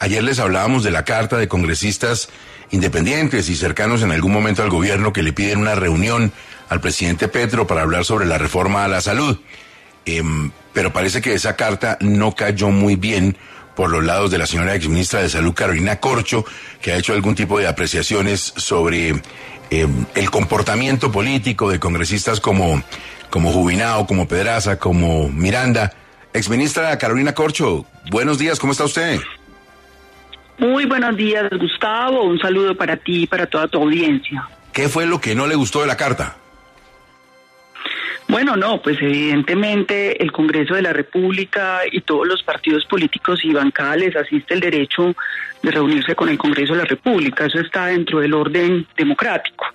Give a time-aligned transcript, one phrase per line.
[0.00, 2.28] Ayer les hablábamos de la carta de congresistas
[2.70, 6.32] independientes y cercanos en algún momento al gobierno que le piden una reunión
[6.68, 9.38] al presidente Petro para hablar sobre la reforma a la salud.
[10.04, 13.38] Em, pero parece que esa carta no cayó muy bien
[13.76, 16.44] por los lados de la señora exministra de Salud Carolina Corcho,
[16.82, 19.22] que ha hecho algún tipo de apreciaciones sobre
[19.70, 22.82] em, el comportamiento político de congresistas como,
[23.30, 25.94] como Jubinao, como Pedraza, como Miranda.
[26.32, 29.20] Exministra Carolina Corcho, buenos días, ¿cómo está usted?
[30.58, 32.22] Muy buenos días, Gustavo.
[32.22, 34.48] Un saludo para ti y para toda tu audiencia.
[34.72, 36.36] ¿Qué fue lo que no le gustó de la carta?
[38.26, 43.52] Bueno, no, pues evidentemente el Congreso de la República y todos los partidos políticos y
[43.52, 45.14] bancales asiste el derecho
[45.62, 47.46] de reunirse con el Congreso de la República.
[47.46, 49.66] Eso está dentro del orden democrático.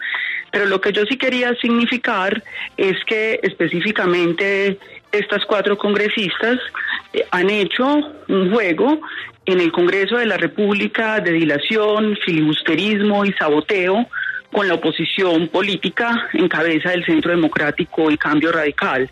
[0.51, 2.43] Pero lo que yo sí quería significar
[2.75, 4.79] es que específicamente
[5.11, 6.59] estas cuatro congresistas
[7.13, 7.85] eh, han hecho
[8.27, 8.99] un juego
[9.51, 14.07] en el Congreso de la República de dilación, filibusterismo y saboteo
[14.51, 19.09] con la oposición política en cabeza del Centro Democrático y Cambio Radical.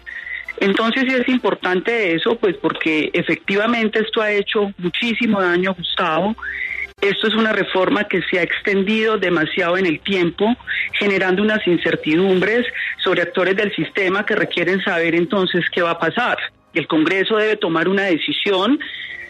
[0.60, 6.36] Entonces sí es importante eso, pues porque efectivamente esto ha hecho muchísimo daño, Gustavo.
[7.02, 10.56] Esto es una reforma que se ha extendido demasiado en el tiempo,
[10.94, 12.66] generando unas incertidumbres
[13.04, 16.38] sobre actores del sistema que requieren saber entonces qué va a pasar.
[16.74, 18.80] El Congreso debe tomar una decisión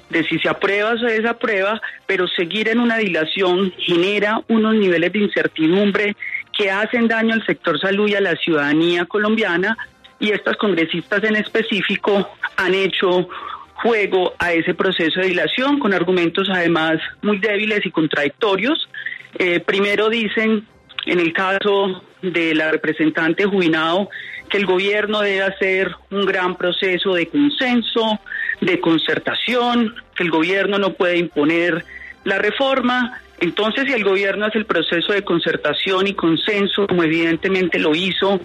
[0.10, 5.12] de si se aprueba o se desaprueba, pero seguir en una dilación genera unos niveles
[5.12, 6.16] de incertidumbre
[6.58, 9.78] que hacen daño al sector salud y a la ciudadanía colombiana
[10.20, 13.30] y estas congresistas en específico han hecho
[13.76, 18.90] juego a ese proceso de dilación con argumentos además muy débiles y contradictorios.
[19.38, 20.66] Eh, primero dicen,
[21.06, 24.10] en el caso de la representante Juinado,
[24.50, 28.20] que el gobierno debe hacer un gran proceso de consenso,
[28.62, 31.86] de concertación, que el gobierno no puede imponer
[32.24, 33.20] la reforma.
[33.40, 38.40] Entonces, si el gobierno hace el proceso de concertación y consenso, como evidentemente lo hizo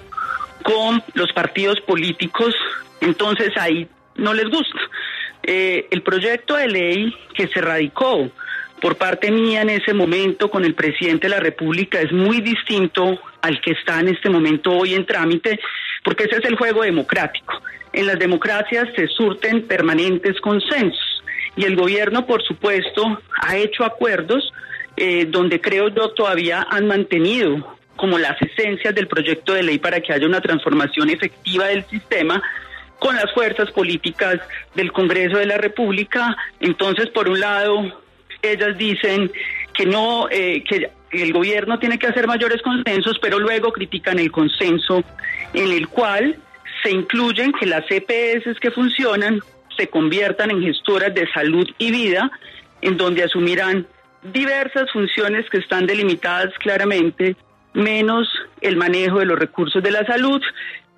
[0.63, 2.55] con los partidos políticos,
[3.01, 4.81] entonces ahí no les gusta.
[5.43, 8.31] Eh, el proyecto de ley que se radicó
[8.81, 13.21] por parte mía en ese momento con el presidente de la República es muy distinto
[13.41, 15.59] al que está en este momento hoy en trámite,
[16.05, 17.63] porque ese es el juego democrático.
[17.93, 21.23] En las democracias se surten permanentes consensos
[21.57, 24.53] y el gobierno, por supuesto, ha hecho acuerdos
[24.97, 30.01] eh, donde creo yo todavía han mantenido como las esencias del proyecto de ley para
[30.01, 32.43] que haya una transformación efectiva del sistema
[32.99, 34.41] con las fuerzas políticas
[34.75, 36.37] del Congreso de la República.
[36.61, 38.01] Entonces, por un lado,
[38.41, 39.31] ellas dicen
[39.75, 44.31] que no, eh, que el gobierno tiene que hacer mayores consensos, pero luego critican el
[44.31, 45.05] consenso
[45.53, 46.37] en el cual
[46.83, 49.41] se incluyen que las EPS que funcionan
[49.77, 52.31] se conviertan en gestoras de salud y vida,
[52.81, 53.87] en donde asumirán
[54.23, 57.37] diversas funciones que están delimitadas claramente,
[57.75, 58.29] menos
[58.61, 60.43] el manejo de los recursos de la salud,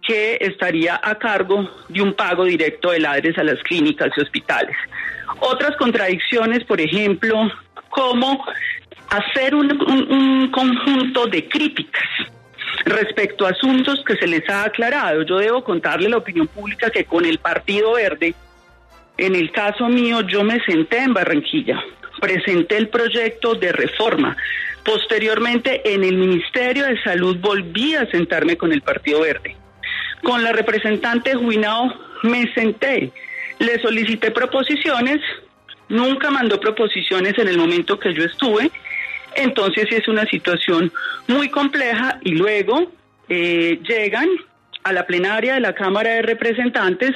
[0.06, 4.76] que estaría a cargo de un pago directo de ladres a las clínicas y hospitales.
[5.41, 7.50] Otras contradicciones, por ejemplo,
[7.88, 8.44] como
[9.16, 9.70] hacer un,
[10.10, 12.08] un conjunto de críticas
[12.84, 15.22] respecto a asuntos que se les ha aclarado.
[15.22, 18.34] Yo debo contarle a la opinión pública que con el Partido Verde,
[19.16, 21.82] en el caso mío, yo me senté en Barranquilla,
[22.20, 24.36] presenté el proyecto de reforma.
[24.84, 29.56] Posteriormente, en el Ministerio de Salud volví a sentarme con el Partido Verde.
[30.22, 33.12] Con la representante Juinao me senté,
[33.58, 35.20] le solicité proposiciones,
[35.88, 38.71] nunca mandó proposiciones en el momento que yo estuve
[39.36, 40.92] entonces es una situación
[41.28, 42.92] muy compleja y luego
[43.28, 44.28] eh, llegan
[44.83, 47.13] a la plenaria de la Cámara de Representantes,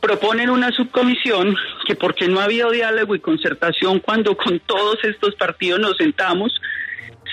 [0.00, 5.34] proponen una subcomisión que porque no ha habido diálogo y concertación cuando con todos estos
[5.34, 6.60] partidos nos sentamos,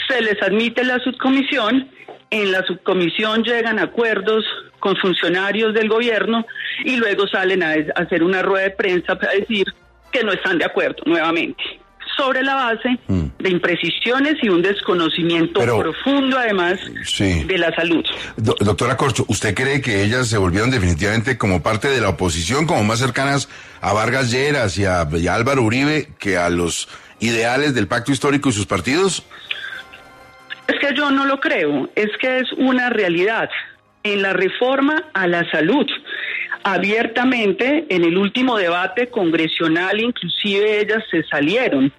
[0.08, 1.90] se les admite la subcomisión,
[2.30, 4.44] en la subcomisión llegan acuerdos
[4.80, 6.46] con funcionarios del gobierno
[6.84, 9.66] y luego salen a hacer una rueda de prensa para decir
[10.12, 11.64] que no están de acuerdo nuevamente
[12.18, 13.26] sobre la base mm.
[13.40, 16.80] de imprecisiones y un desconocimiento profundo, además,
[17.20, 18.04] de la salud.
[18.36, 22.84] doctora Corcho, ¿usted cree que ellas se volvieron definitivamente como parte de la oposición, como
[22.84, 23.48] más cercanas
[23.82, 28.54] a Vargas Lleras y a, Álvaro Uribe que a los ideales del pacto histórico y
[28.54, 29.24] sus partidos?
[30.68, 33.50] Es que yo no lo creo, es que es una realidad.
[34.04, 35.86] En la reforma a la salud,
[36.64, 41.92] abiertamente en el último debate congresional, inclusive ellas se salieron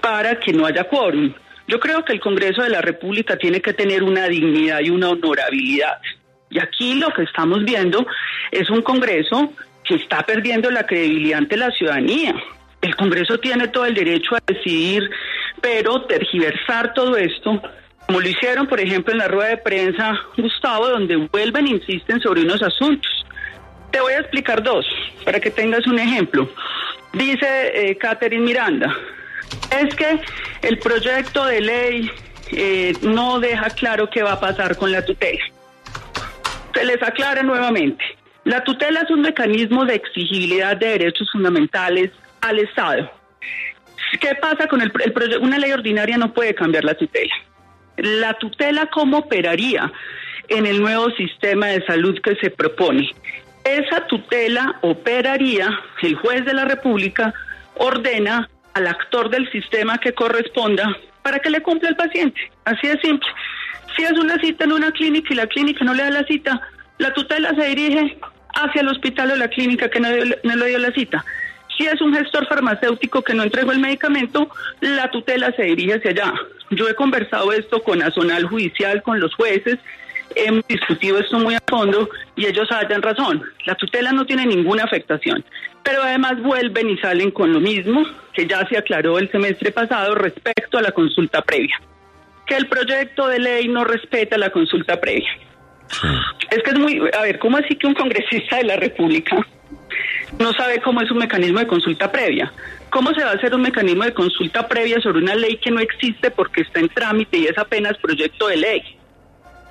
[0.00, 1.32] para que no haya quórum.
[1.66, 5.10] Yo creo que el Congreso de la República tiene que tener una dignidad y una
[5.10, 5.98] honorabilidad.
[6.50, 8.06] Y aquí lo que estamos viendo
[8.50, 9.52] es un Congreso
[9.82, 12.34] que está perdiendo la credibilidad ante la ciudadanía.
[12.80, 15.10] El Congreso tiene todo el derecho a decidir,
[15.60, 17.62] pero tergiversar todo esto,
[18.06, 22.20] como lo hicieron, por ejemplo, en la rueda de prensa, Gustavo, donde vuelven e insisten
[22.20, 23.24] sobre unos asuntos.
[23.90, 24.86] Te voy a explicar dos,
[25.24, 26.50] para que tengas un ejemplo.
[27.14, 28.94] Dice eh, Catherine Miranda,
[29.80, 30.20] es que
[30.62, 32.10] el proyecto de ley
[32.52, 35.42] eh, no deja claro qué va a pasar con la tutela.
[36.74, 38.04] Se les aclara nuevamente.
[38.44, 42.10] La tutela es un mecanismo de exigibilidad de derechos fundamentales
[42.40, 43.10] al Estado.
[44.20, 45.40] ¿Qué pasa con el, proyecto?
[45.40, 47.34] Una ley ordinaria no puede cambiar la tutela.
[47.96, 49.90] La tutela, ¿cómo operaría
[50.48, 53.10] en el nuevo sistema de salud que se propone?
[53.64, 55.68] Esa tutela operaría,
[56.02, 57.32] el juez de la República
[57.76, 62.40] ordena al actor del sistema que corresponda para que le cumpla el paciente.
[62.64, 63.28] Así de simple.
[63.96, 66.60] Si es una cita en una clínica y la clínica no le da la cita,
[66.98, 68.18] la tutela se dirige
[68.54, 71.24] hacia el hospital o la clínica que no, le dio la cita.
[71.76, 74.48] Si es un gestor farmacéutico que no entregó el medicamento,
[74.80, 76.32] la tutela se dirige hacia allá.
[76.70, 79.78] Yo he conversado esto con Azonal Judicial, con los jueces,
[80.36, 83.42] hemos discutido esto muy a fondo y ellos hallan razón.
[83.66, 85.44] La tutela no tiene ninguna afectación,
[85.84, 90.14] pero además vuelven y salen con lo mismo que ya se aclaró el semestre pasado
[90.14, 91.80] respecto a la consulta previa,
[92.46, 95.30] que el proyecto de ley no respeta la consulta previa.
[96.50, 99.36] Es que es muy, a ver, ¿cómo así que un congresista de la República
[100.38, 102.52] no sabe cómo es un mecanismo de consulta previa?
[102.90, 105.80] ¿Cómo se va a hacer un mecanismo de consulta previa sobre una ley que no
[105.80, 108.82] existe porque está en trámite y es apenas proyecto de ley?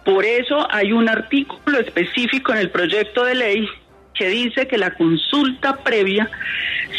[0.06, 3.70] Por eso hay un artículo específico en el proyecto de ley
[4.14, 6.30] que dice que la consulta previa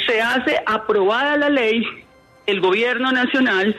[0.07, 1.85] se hace aprobada la ley,
[2.47, 3.75] el gobierno nacional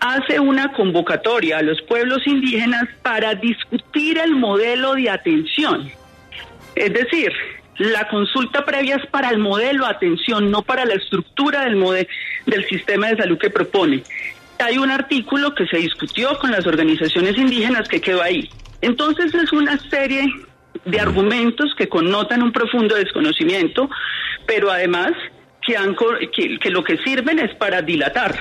[0.00, 5.90] hace una convocatoria a los pueblos indígenas para discutir el modelo de atención.
[6.74, 7.32] Es decir,
[7.78, 12.06] la consulta previa es para el modelo de atención, no para la estructura del,
[12.46, 14.02] del sistema de salud que propone.
[14.58, 18.48] Hay un artículo que se discutió con las organizaciones indígenas que quedó ahí.
[18.80, 20.26] Entonces es una serie
[20.84, 23.88] de argumentos que connotan un profundo desconocimiento,
[24.46, 25.12] pero además
[25.66, 25.96] que, han,
[26.34, 28.34] que, que lo que sirven es para dilatar,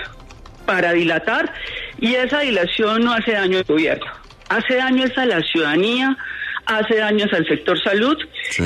[0.65, 1.53] para dilatar,
[1.99, 4.05] y esa dilación no hace daño al gobierno,
[4.49, 6.17] hace daño a la ciudadanía,
[6.65, 8.17] hace daños al sector salud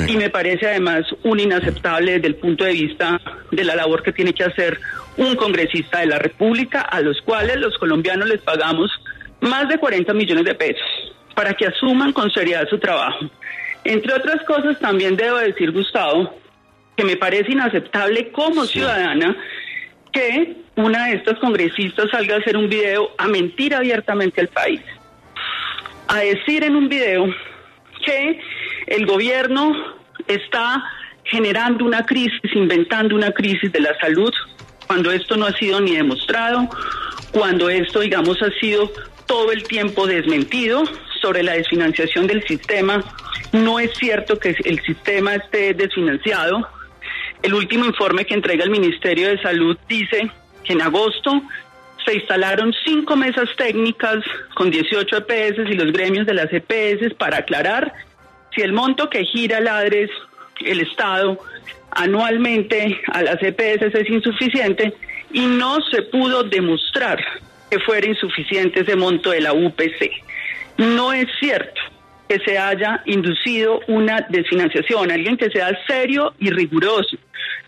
[0.06, 3.20] y me parece además un inaceptable desde el punto de vista
[3.50, 4.78] de la labor que tiene que hacer
[5.16, 8.90] un congresista de la República, a los cuales los colombianos les pagamos
[9.40, 10.86] más de 40 millones de pesos
[11.34, 13.30] para que asuman con seriedad su trabajo.
[13.84, 16.34] Entre otras cosas, también debo decir, Gustavo,
[16.96, 19.36] que me parece inaceptable como ciudadana
[20.12, 24.80] que una de estas congresistas salga a hacer un video a mentir abiertamente al país,
[26.08, 27.26] a decir en un video
[28.04, 28.40] que
[28.86, 29.72] el gobierno
[30.26, 30.84] está
[31.24, 34.32] generando una crisis, inventando una crisis de la salud,
[34.86, 36.68] cuando esto no ha sido ni demostrado,
[37.32, 38.90] cuando esto, digamos, ha sido
[39.26, 40.84] todo el tiempo desmentido
[41.20, 43.04] sobre la desfinanciación del sistema.
[43.52, 46.68] No es cierto que el sistema esté desfinanciado.
[47.42, 50.30] El último informe que entrega el Ministerio de Salud dice
[50.64, 51.42] que en agosto
[52.04, 54.18] se instalaron cinco mesas técnicas
[54.54, 57.92] con 18 EPS y los gremios de las EPS para aclarar
[58.54, 60.10] si el monto que gira Ladres,
[60.60, 61.38] el Estado,
[61.90, 64.92] anualmente a las EPS es insuficiente
[65.32, 67.22] y no se pudo demostrar
[67.70, 70.10] que fuera insuficiente ese monto de la UPC.
[70.78, 71.80] No es cierto
[72.28, 77.16] que se haya inducido una desfinanciación, alguien que sea serio y riguroso,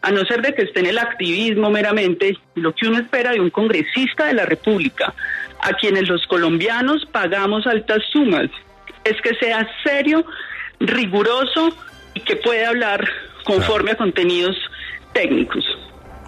[0.03, 3.41] a no ser de que esté en el activismo meramente, lo que uno espera de
[3.41, 5.15] un congresista de la República,
[5.63, 8.51] a quienes los colombianos pagamos altas sumas,
[9.05, 10.25] es que sea serio,
[10.79, 11.75] riguroso
[12.15, 13.07] y que pueda hablar
[13.45, 14.57] conforme a contenidos
[15.13, 15.65] técnicos.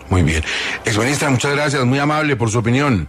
[0.09, 0.43] Muy bien.
[0.85, 3.09] Exministra, muchas gracias, muy amable por su opinión.